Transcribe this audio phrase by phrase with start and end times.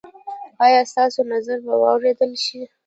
[0.65, 2.59] ایا ستاسو نظر به واوریدل شي؟